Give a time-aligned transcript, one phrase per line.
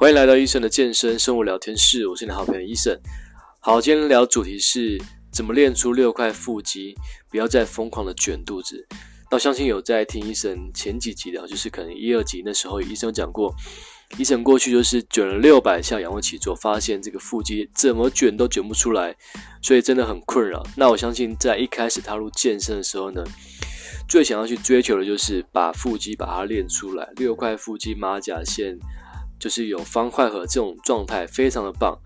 [0.00, 2.98] 欢迎来到医生的健身生活聊天室，我是你的好朋友医生。
[3.58, 4.98] 好，今天聊主题是
[5.30, 6.96] 怎么练出六块腹肌，
[7.28, 8.86] 不要再疯狂的卷肚子。
[9.30, 13.54] 那我相信有在听医生前几集的，就是可能一二集那时候，医生有讲过，
[14.16, 19.14] 医生过去就是卷了六百下仰卧起坐，发现这个腹肌怎么卷都卷不出来，
[19.60, 20.66] 所以真的很困扰。
[20.76, 23.22] 那我相信在一开始踏入健身的时候呢，
[24.08, 28.78] 最想要去追求的就是把腹肌把它练出来，六块腹肌马甲线。
[29.40, 31.98] 就是有方块和这种状态非常的棒，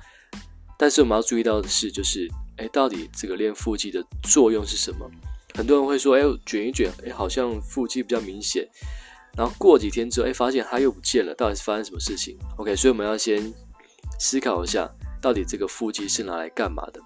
[0.79, 5.11] 但是我们要注意到的是，就是哎，到底这个练腹肌的作用是什么？
[5.55, 8.69] 很多人会说，哎，卷一卷，哎，好像腹肌比较明显，
[9.37, 13.53] 然后过几天之后，哎，发现它又不见了，到底是发生什么事情？OK，所以我们要先
[14.21, 14.89] 思考一下，
[15.21, 17.01] 到底这个腹肌是拿来干嘛的？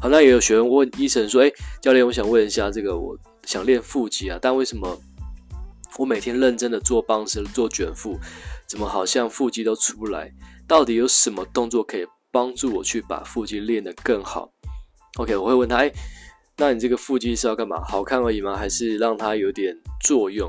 [0.00, 4.98] 好，那也有学员问医生说，哎，教练，我想问一下，这个我想练腹肌啊，但为什么
[5.98, 8.18] 我每天认真的做棒式、做卷腹？
[8.68, 10.30] 怎么好像腹肌都出不来？
[10.66, 14.52] 到底有什么动作可以帮助我去把腹肌练得更好
[15.16, 15.90] ？OK，我会问他，哎，
[16.58, 17.82] 那你这个腹肌是要干嘛？
[17.88, 18.54] 好看而已吗？
[18.54, 19.74] 还是让它有点
[20.04, 20.46] 作用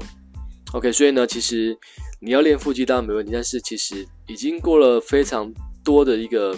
[0.73, 1.77] ？OK，所以呢，其实
[2.19, 5.49] 你要练腹肌当然没问题，但是其实已经过了非常
[5.81, 6.53] 多的一个，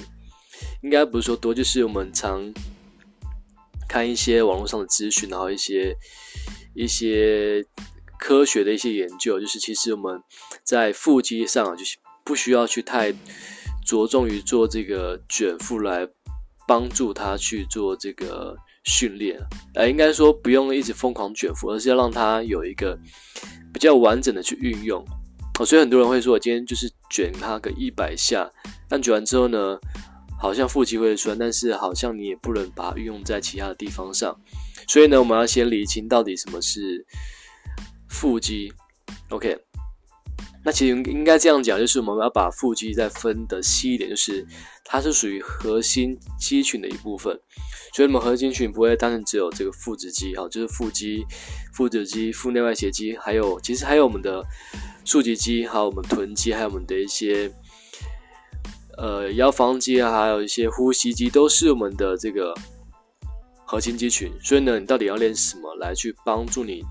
[0.81, 2.41] 应该不是说多，就是我们常
[3.87, 5.95] 看一些网络上的资讯，然后一些
[6.73, 7.63] 一些。
[8.21, 10.21] 科学的一些研究，就是其实我们
[10.63, 13.11] 在腹肌上就是不需要去太
[13.83, 16.07] 着重于做这个卷腹来
[16.67, 19.39] 帮助他去做这个训练，
[19.73, 22.95] 呃，应该说不用一直疯狂卷腹，而是要让他有一个
[23.73, 25.03] 比较完整的去运用。
[25.59, 28.47] 哦，所以很多人会说，我今天就是卷他个一百下，
[28.87, 29.79] 但卷完之后呢，
[30.39, 34.39] 好像腹肌会酸，但是好像你也不能把它运用在其他的地方上。
[34.87, 37.03] 所以呢，我们要先理清到底什么是。
[38.11, 38.71] 腹肌
[39.29, 39.57] ，OK，
[40.63, 44.45] 那其实应该这样讲，就是我们要把腹肌再分得细一点，就是
[44.83, 47.33] 它是属于核心肌群的一部分，
[47.95, 51.25] 所以我们核心群不会单纯只有这个腹直肌，哈，就是腹肌、
[51.73, 54.45] 腹直肌、腹内外斜肌，还有其实还有我们的
[55.05, 57.51] 竖脊肌，还有我们臀肌，还有我们的一些
[58.97, 62.53] 呃腰方肌啊，还有一些呼吸肌，都是我们的这个
[63.65, 64.31] 核心肌群。
[64.43, 66.83] 所以呢，你到底要练什么来去帮助你？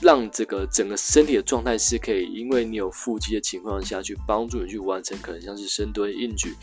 [0.00, 6.54] 让这个整个身体的状态是可以，因为你有腹肌的情况下去帮助你去完成可能像是深蹲、硬举，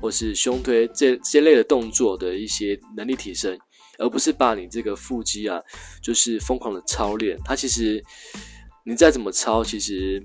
[0.00, 3.56] 或是胸推这这类的动作的一些能力提升，
[3.98, 5.60] 而不是把你这个腹肌啊，
[6.02, 7.38] 就是疯狂的操练。
[7.44, 8.02] 它其实
[8.84, 10.24] 你再怎么操，其实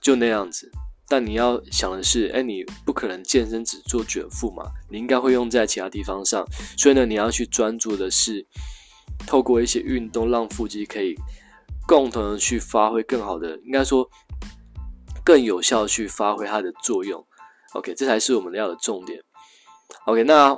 [0.00, 0.70] 就那样子。
[1.06, 6.44] 但你要想的是，哎，你不可能健身只做卷腹嘛，你应该会用在其他地方上。
[6.78, 8.44] 所以呢，你要去专注的是
[9.26, 11.14] 透过一些运动，让腹肌可以。
[11.86, 14.08] 共同的去发挥更好的，应该说
[15.24, 17.24] 更有效去发挥它的作用。
[17.74, 19.20] OK，这才是我们要的重点。
[20.06, 20.48] OK，那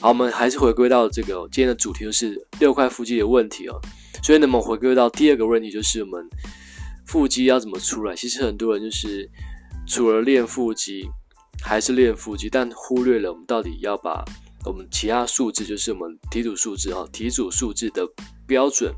[0.00, 3.80] 好，我们还是回归到这个今天的主题，就是六块腹肌的问题哦。
[4.22, 6.28] 所以呢，我们回归到第二个问题，就是我们
[7.06, 8.14] 腹肌要怎么出来？
[8.14, 9.28] 其实很多人就是
[9.86, 11.08] 除了练腹肌，
[11.62, 14.24] 还是练腹肌，但忽略了我们到底要把
[14.64, 18.06] 我们其他数字，就是我们体组数字哈，体组数字的
[18.46, 18.94] 标准。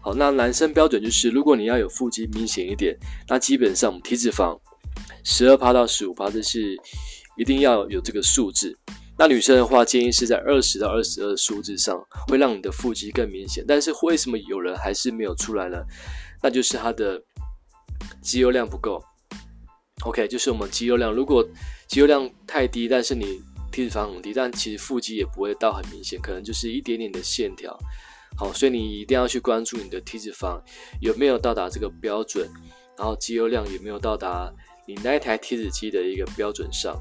[0.00, 2.96] 好，那男生标准就是，如果你要有腹肌明显一点，
[3.28, 4.58] 那基本上我们体脂肪
[5.24, 6.76] 十二趴到十五趴，这是
[7.36, 8.76] 一定要有这个数字。
[9.18, 13.64] 那女生的话，建议是在二十到二十二数字上，会让你的腹肌更明显。
[13.66, 15.76] 但是为什么有人还是没有出来呢？
[16.40, 17.20] 那就是他的
[18.22, 19.02] 肌肉量不够。
[20.02, 21.44] OK，就是我们肌肉量，如果
[21.88, 27.78] 肌肉量太低，但是你体脂肪很低，但其实腹肌也不会到很明显，可能就是一点点的线条。
[28.36, 30.60] 好，所以你一定要去关注你的体脂肪
[31.00, 32.48] 有没有到达这个标准，
[32.96, 34.52] 然后肌肉量有没有到达
[34.86, 36.96] 你那一台体脂机的一个标准上。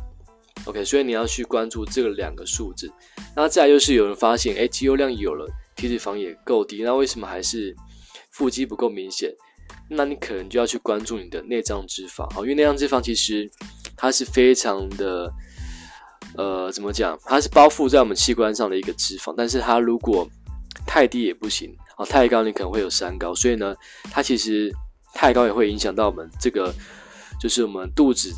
[0.66, 2.92] OK，所以你要去关注这两个数字。
[3.36, 7.76] 那再就是有人发现，哎，肌肉量有了，体脂肪也够低，那为什么还是
[8.32, 9.32] 腹肌不够明显？
[9.90, 12.28] 那你可能就要去关注你的内脏脂肪。
[12.34, 13.50] 好，因为内脏脂肪其实
[13.96, 15.32] 它是非常的，
[16.38, 17.20] 呃，怎么讲？
[17.26, 20.28] 它是包覆在我们器官上的一个脂肪，但是它如果
[20.86, 23.76] 太低也不行啊，太高你可能会有三高，所以呢，
[24.12, 24.72] 它其实
[25.14, 26.72] 太高也会影响到我们这个，
[27.42, 28.32] 就是我们肚子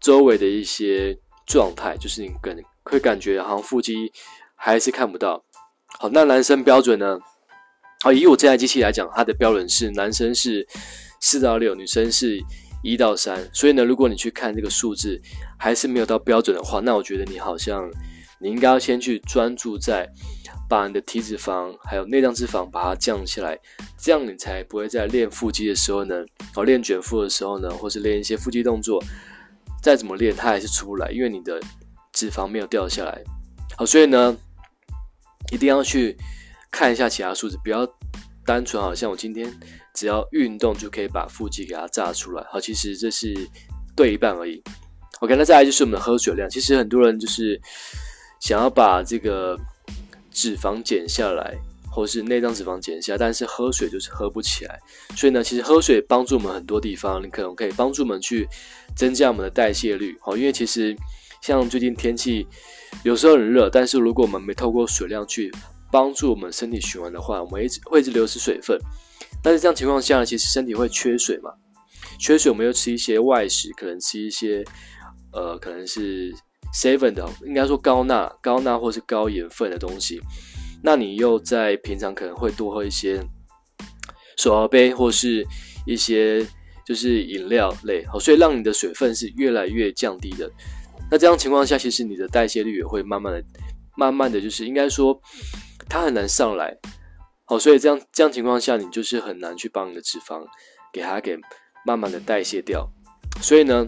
[0.00, 4.12] 周围的一些状态，就是你可能会感觉好像腹肌
[4.54, 5.44] 还是看不到。
[5.98, 7.18] 好，那男生标准呢？
[8.02, 10.66] 好，以我这台机器来讲，它的标准是男生是
[11.20, 12.40] 四到六，女生是
[12.82, 13.48] 一到三。
[13.52, 15.20] 所以呢，如果你去看这个数字
[15.58, 17.90] 还是没有到标准的话，那我觉得你好像
[18.38, 20.08] 你应该要先去专注在。
[20.68, 23.58] 把你的体脂肪还有内脏脂肪把它降下来，
[23.98, 26.24] 这样你才不会在练腹肌的时候呢，
[26.54, 29.02] 哦练卷腹的时候呢，或是练一些腹肌动作，
[29.82, 31.60] 再怎么练它还是出不来，因为你的
[32.14, 33.22] 脂肪没有掉下来。
[33.76, 34.34] 好，所以呢，
[35.50, 36.16] 一定要去
[36.70, 37.86] 看一下其他数字，不要
[38.46, 39.52] 单纯好像我今天
[39.94, 42.44] 只要运动就可以把腹肌给它炸出来。
[42.50, 43.34] 好，其实这是
[43.94, 44.62] 对一半而已。
[45.20, 46.48] OK，那再来就是我们的喝水量。
[46.50, 47.60] 其实很多人就是
[48.40, 49.56] 想要把这个
[50.32, 51.54] 脂肪减下来，
[51.90, 54.80] 或是内脏脂肪减下，但是喝水就是喝不起来。
[55.14, 58.48] 所以呢，其实喝水帮助我们很多地方，你可能可以帮助我们去
[58.96, 60.18] 增加我们的代谢率。
[60.20, 60.96] 好，因为其实
[61.40, 62.46] 像最近天气
[63.04, 65.52] 有时候很热，但是如果我们没透过水量去
[65.90, 68.76] 帮助我们身体循环的话，我们一直会一直流失水分。
[69.42, 71.50] 但是这样情况下呢，其实身体会缺水嘛，
[72.18, 74.64] 缺水我们又吃一些外食，可能吃一些。
[75.34, 76.30] 呃，可能是
[76.74, 80.20] seven 的，应该说高钠、高钠或是高盐分的东西。
[80.82, 83.18] 那你又在平常可能会多喝一些
[84.36, 85.42] 手摇杯或是
[85.86, 86.46] 一些
[86.84, 90.52] 就是饮料类，好，所以让你的水分是越来越降低的。
[91.10, 93.42] 那这样情况下，其实你的代谢率也会慢慢的、
[93.96, 95.18] 慢慢的就是应该说
[95.88, 96.76] 它很难上来。
[97.44, 100.44] 好，所以这样这样情况下，你就是很难去把你的脂肪
[100.92, 101.36] 给它给
[101.84, 102.88] 慢慢的代谢掉。
[103.40, 103.86] 所以呢。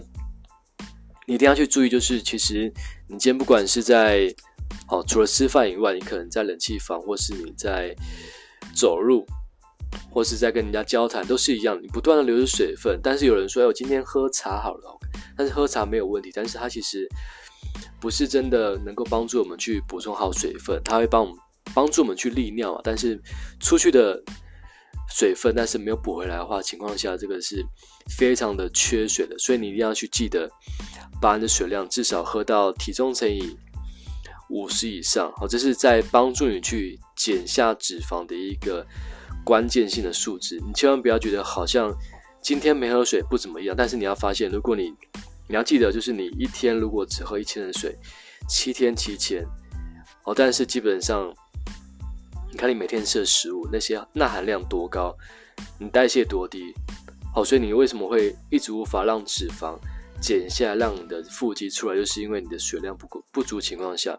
[1.27, 2.71] 你一定要去注意，就是其实
[3.07, 4.31] 你今天不管是在，
[4.89, 7.95] 哦，除了吃饭以外，你可能在冷气房，或是你在
[8.75, 9.25] 走路，
[10.11, 12.99] 或是在跟人家交谈，都是一样，你不断的流失水分。
[13.01, 14.99] 但是有人说，哎，我今天喝茶好了，
[15.35, 17.09] 但是喝茶没有问题，但是它其实
[17.99, 21.35] 不是真的能够帮助我们去补充好水分，它会帮我们
[21.75, 23.21] 帮助我们去利尿嘛，但是
[23.59, 24.23] 出去的。
[25.07, 27.63] 水分，但是没有补回来的话，情况下这个是
[28.17, 30.49] 非常的缺水的，所以你一定要去记得，
[31.21, 33.55] 把你的水量至少喝到体重乘以
[34.49, 38.83] 五十以上，好，这是在帮助你去减下脂肪的一个
[39.43, 40.59] 关键性的数字。
[40.65, 41.95] 你千万不要觉得好像
[42.41, 44.91] 今天没喝水不怎么样，但是你要发现，如果你
[45.47, 47.95] 你要记得，就是你一天如果只喝一千的水，
[48.49, 49.45] 七天七千，
[50.23, 51.31] 哦，但是基本上。
[52.55, 55.13] 你看你每天吃的食物，那些钠含量多高，
[55.77, 56.73] 你代谢多低，
[57.33, 59.77] 好，所以你为什么会一直无法让脂肪
[60.21, 64.17] 减下来，让你的腹肌出来，就是因为你的血量不够不足情况下。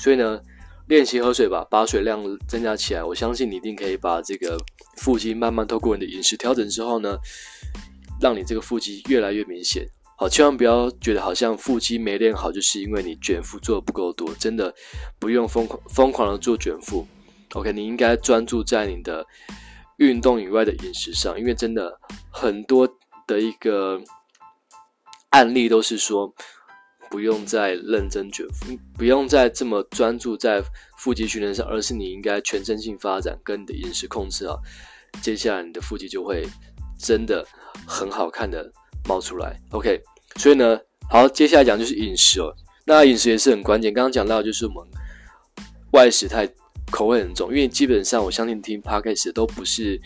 [0.00, 0.40] 所以呢，
[0.88, 4.56] 练习喝水吧，把水量增加起来，我相信你一定可以把这个
[4.96, 7.18] 腹肌慢慢透过你的饮食调整之后呢，
[8.22, 9.86] 让你这个腹肌越来越明显。
[10.16, 14.74] 好，千万不要觉得好像腹肌没练好，就是因为你卷腹做的不够多，真的
[15.18, 17.06] 不用疯狂疯狂的做卷腹。
[17.56, 19.26] OK，你应该专注在你的
[19.96, 21.98] 运动以外的饮食上，因为真的
[22.30, 22.86] 很多
[23.26, 23.98] 的一个
[25.30, 26.30] 案例都是说，
[27.08, 30.62] 不用再认真卷腹，不用再这么专注在
[30.98, 34.60] 腹肌训练上，而是你应该全身性发展跟你的饮食控制好，
[35.22, 36.46] 接下来你的腹肌就会
[36.98, 37.42] 真的
[37.86, 38.70] 很好看的
[39.08, 39.58] 冒出来。
[39.70, 39.98] OK，
[40.36, 42.54] 所以呢，好，接下来讲就是饮食哦，
[42.84, 43.94] 那饮食也是很关键。
[43.94, 44.86] 刚刚讲到就是我们
[45.92, 46.46] 外食太。
[46.90, 50.00] 口味很重，因为基本上我相信听 Podcast 都不是，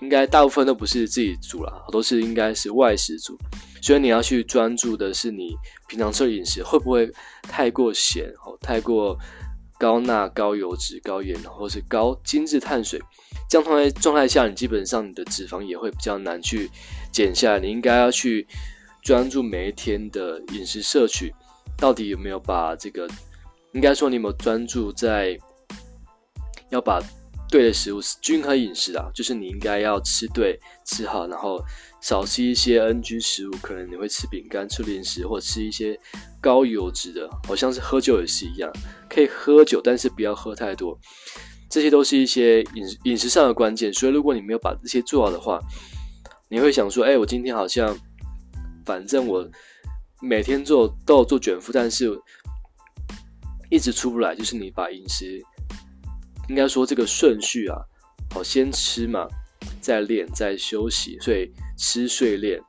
[0.00, 3.36] 应该大部分都不是自己煮啦，都是应该是外食煮，
[3.82, 5.54] 所以你要去专注的是你
[5.86, 7.10] 平常吃的饮食会不会
[7.42, 9.16] 太过咸哦，太过
[9.78, 12.98] 高钠、高油脂、高盐，或是高精致碳水，
[13.50, 16.70] 这样状态状态下，你基本上你的脂肪也会比较难去
[17.12, 17.60] 减下来。
[17.60, 18.46] 你应该要去
[19.02, 21.32] 专注每一天的饮食摄取，
[21.76, 23.06] 到底有没有把这个，
[23.72, 25.38] 应该说你有没有专注在。
[26.70, 27.00] 要把
[27.50, 31.58] 对的食物均衡饮食啊，就是你应该要吃对吃好，然后
[32.02, 35.98] 少吃一些 NG 食物，可能你会吃饼干、吃零食，或吃一些
[36.42, 38.70] 高油脂的，好像是喝酒也是一样，
[39.08, 40.98] 可以喝酒，但是不要喝太多，
[41.70, 43.90] 这些都是一些饮饮食上的关键。
[43.94, 45.58] 所以如果你没有把这些做好的话，
[46.50, 47.98] 你会想说，哎，我今天好像
[48.84, 49.48] 反正我
[50.20, 52.10] 每天做都有做卷腹，但是
[53.70, 55.42] 一直出不来，就是你把饮食。
[56.48, 57.76] 应该说这个顺序啊，
[58.34, 59.28] 好，先吃嘛，
[59.80, 62.60] 再练，再休息，所以吃睡练，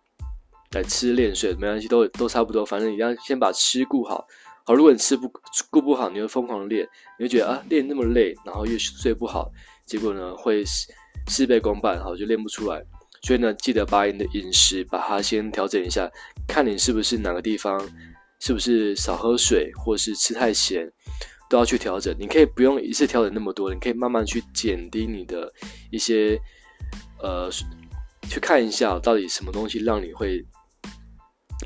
[0.72, 4.26] 来吃练睡没关系，都都差不多，反正你要先把吃顾好。
[4.66, 5.32] 好，如果你吃不
[5.72, 9.50] 顾不好，你会疯狂练，你会觉得啊练那么累，然后又睡不好，
[9.88, 10.64] 结果呢会
[11.28, 12.84] 事倍功半，好就练不出来。
[13.22, 16.10] 所以呢，记得把你的饮食把它先调整一下，
[16.48, 17.78] 看你是不是哪个地方
[18.40, 20.90] 是不是少喝水，或是吃太咸。
[21.50, 25.52] 都要去调整，你可以不用一次调整那么多，你可以慢慢去减低你的
[25.90, 26.40] 一些，
[27.22, 27.50] 呃，
[28.30, 30.46] 去看一下到底什么东西让你会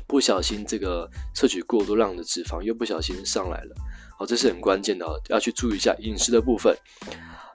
[0.06, 3.76] 不小心这个摄取过多，量的脂肪又不小心上来了，
[4.18, 6.74] 好，这是很关键的，要去注意一下饮食的部分。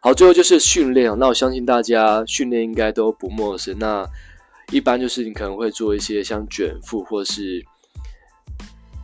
[0.01, 4.07] 好，最后就是训练，那我相信大家训练应该都不陌生，那
[4.71, 7.61] 一般就是你可能会做一些像卷腹或是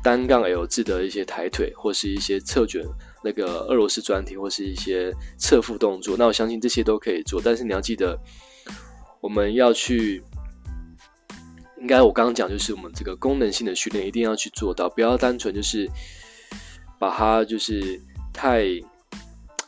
[0.04, 2.82] 单杠 L 字的一些抬腿，或是一些侧卷
[3.26, 6.16] 那个俄罗斯转体，或是一些侧腹动作。
[6.16, 8.16] 那我相信这些都可以做，但是你要记得，
[9.20, 10.24] 我们要去，
[11.82, 15.90] 应该我刚刚讲就是我们这个功能性的训练一定要去做到，不要单纯就是
[17.00, 18.00] 把它就是
[18.32, 18.66] 太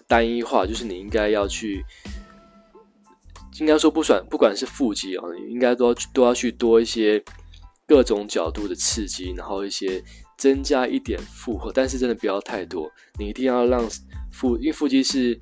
[0.08, 1.84] 单一化，就是你应该要去。
[3.60, 7.20] 应该说不算，不管是腹肌啊，应该都要都要去多一些
[7.88, 10.00] 各种角度的刺激，然后一些
[10.38, 12.92] 增加一点负荷，但是真的不要太多。
[13.18, 13.88] 你一定要让
[14.32, 15.40] 腹，因为腹肌是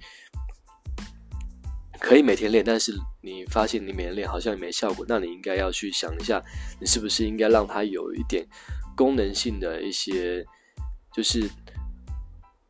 [1.99, 6.41] 可以每天练，但是你发现你每天练好像也没效果，那你应该要去想一下，
[6.79, 8.47] 你是不是应该让它有一点
[8.95, 10.45] 功能性的一些，
[11.13, 11.49] 就是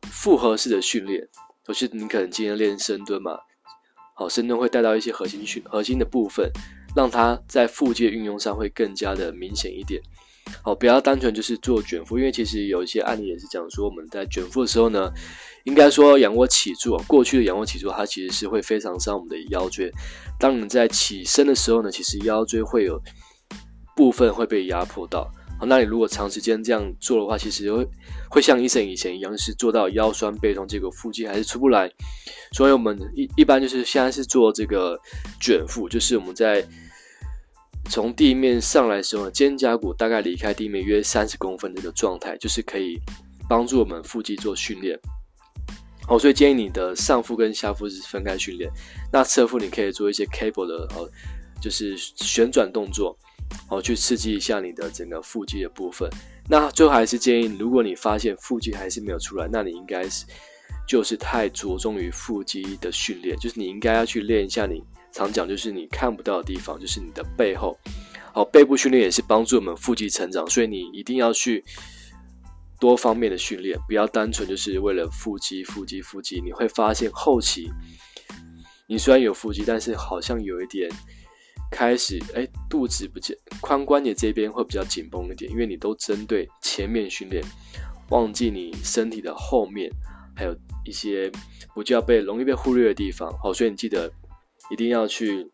[0.02, 1.28] 复合式的训练，
[1.64, 3.38] 就是你可能今天练深蹲嘛。
[4.14, 6.50] 好，深蹲会带到一些核心训核心的部分，
[6.96, 10.02] 让它在腹肌的运用上会更加的明显一点。
[10.62, 15.10] 好，不要单纯就是做卷腹，因为其实有一些案例也是讲说，我们在卷腹的时候呢，
[15.64, 19.90] 应该说仰卧起坐，过去的仰卧起坐它其实是会非常伤我们的腰椎。
[20.38, 23.00] 当你在起身的时候呢，其实腰椎会有
[23.94, 25.30] 部分会被压迫到。
[25.58, 27.88] 好，那你如果长时间这样做的话，其实会
[28.28, 31.90] 会像医生以前一样，是做到腰酸背痛，结果腹肌还是出不来。
[32.52, 34.98] 所以我们一一般就是现在是做这个
[35.40, 36.62] 卷腹，就是我们在
[37.88, 43.00] 从地面上来的时候，肩胛骨大概离开地面约三十公分的这个状态，就是可以
[43.48, 44.98] 帮助我们腹肌做训练。
[46.06, 48.70] 好，所以建议你的上腹跟下腹是分开训练。
[49.12, 51.08] 那侧腹你可以做一些 cable 的，哦，
[51.60, 53.16] 就是旋转动作。
[53.68, 56.10] 哦，去刺激一下你的整个腹肌的部分。
[56.48, 60.24] 那最后还是建议，如果你发现腹肌还是没有出来，那你应该是
[60.86, 64.82] 就是太着重于腹肌的训练，就是你应该要去练一下你
[65.16, 67.78] 常讲就是你看不到的地方，就是你的背后。
[68.34, 71.64] 好，背部训练也是帮助我们腹肌成长，所以你一定要去
[72.78, 76.40] 多方面的训练，不要单纯就是为了腹肌、腹肌、腹肌。
[76.42, 77.70] 你会发现后期
[78.86, 80.90] 你虽然有腹肌，但是好像有一点。
[81.68, 87.42] 开始，哎，肚子不见，髋关节这边会比较紧绷一点，因为你都针对前面训练，
[88.10, 89.90] 忘记你身体的后面，
[90.36, 91.28] 还有一些
[91.74, 93.36] 比较被容易被忽略的地方。
[93.42, 94.08] 好，所以你记得
[94.70, 95.50] 一定要去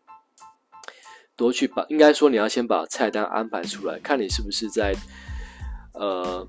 [1.35, 4.95] 多去把，应该说你要先把菜单安排出来，看你是不是在
[5.93, 6.47] 呃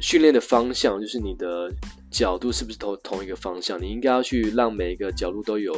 [0.00, 1.72] 训练的方向，就是你的
[2.10, 5.74] 角度是不是同同一个方向，你应该要去让每一个角度都有。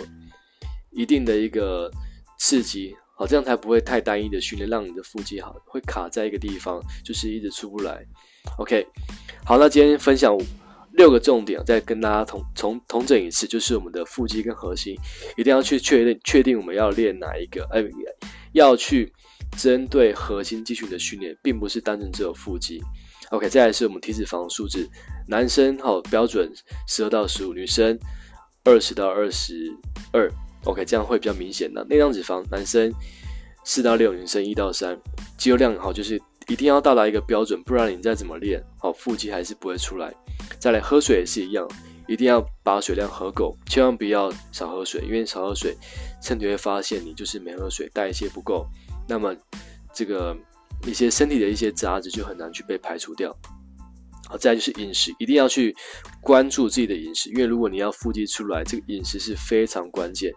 [0.95, 1.91] 一定的一个
[2.39, 8.05] 刺激，好，这样才不会太单一的训练，让你的腹肌好会卡在一个地方，就是一直出不来。
[8.59, 8.87] OK，
[9.43, 10.37] 好，那今天分享
[10.93, 14.95] 六个重点，再跟大家同重统整一次，就是我们的腹肌跟核心，
[15.37, 17.83] 一定要去确认确定我们要练哪一个，哎，
[18.53, 19.13] 要去
[19.57, 22.83] 针对核心肌群的训练，并不是单纯只有腹肌。
[23.31, 24.87] OK，再来是我们体脂肪数字，
[25.27, 26.53] 男生好标准
[26.87, 27.99] 十二到十五，女生
[28.65, 29.73] 二十到二十
[30.13, 30.31] 二。
[30.65, 31.83] OK，这样会比较明显的。
[31.85, 32.93] 内脏脂肪，男生
[33.65, 34.97] 四到六，女生一到三。
[35.39, 36.21] 肌肉量好，就是
[36.53, 40.13] 一定要到达一个标准，不然你再怎么练，好腹肌还是不会出来。
[40.59, 41.67] 再来喝水也是一样，
[42.07, 45.75] 一定要把水量喝够，千万不要少喝水，因为少喝水，
[46.21, 48.67] 身体会发现你就是没喝水，代谢不够，
[49.09, 49.35] 那么
[49.95, 50.37] 这个
[50.87, 53.35] 一些身体的一些杂质就很难去被排除掉。
[54.29, 55.75] 好，再就是饮食，一定要去
[56.21, 60.31] 关注自己的饮食，因为如果你要腹肌出来，这个饮食是非常关键。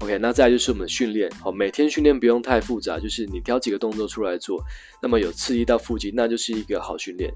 [0.00, 4.62] OK，那再就是我们训练，好，每天训练不用太复杂，就是你挑几个动作出来做，
[5.02, 7.32] 那么有刺激到腹肌，那就是一个好训练。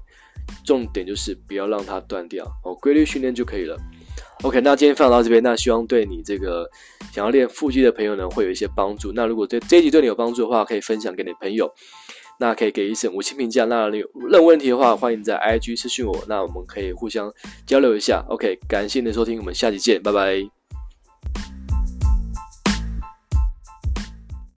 [0.65, 3.77] 重点就是不要让它断掉，哦，规律训练就可以了。
[4.43, 6.69] OK，那今天分享到这边，那希望对你这个
[7.11, 9.11] 想要练腹肌的朋友呢，会有一些帮助。
[9.11, 11.71] 那如果对这一集对你有帮助的话，可以分享给你朋友。
[12.39, 13.65] 那可以给医生五星评价。
[13.65, 16.25] 那有任何问题的话，欢迎在 IG 私信我。
[16.27, 17.31] 那我们可以互相
[17.67, 18.25] 交流一下。
[18.29, 20.60] OK，感谢你的收听，我们下期见，拜拜。